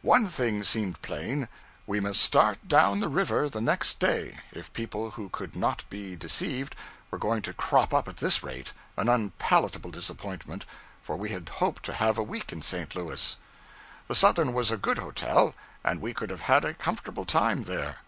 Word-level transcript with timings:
One 0.00 0.26
thing 0.28 0.64
seemed 0.64 1.02
plain: 1.02 1.48
we 1.86 2.00
must 2.00 2.22
start 2.22 2.66
down 2.66 3.00
the 3.00 3.10
river 3.10 3.46
the 3.46 3.60
next 3.60 4.00
day, 4.00 4.38
if 4.50 4.72
people 4.72 5.10
who 5.10 5.28
could 5.28 5.54
not 5.54 5.84
be 5.90 6.16
deceived 6.16 6.74
were 7.10 7.18
going 7.18 7.42
to 7.42 7.52
crop 7.52 7.92
up 7.92 8.08
at 8.08 8.16
this 8.16 8.42
rate: 8.42 8.72
an 8.96 9.10
unpalatable 9.10 9.90
disappointment, 9.90 10.64
for 11.02 11.16
we 11.18 11.28
had 11.28 11.50
hoped 11.50 11.82
to 11.82 11.92
have 11.92 12.16
a 12.16 12.22
week 12.22 12.54
in 12.54 12.62
St. 12.62 12.96
Louis. 12.96 13.36
The 14.08 14.14
Southern 14.14 14.54
was 14.54 14.70
a 14.70 14.78
good 14.78 14.96
hotel, 14.96 15.54
and 15.84 16.00
we 16.00 16.14
could 16.14 16.30
have 16.30 16.40
had 16.48 16.64
a 16.64 16.72
comfortable 16.72 17.26
time 17.26 17.64
there. 17.64 17.98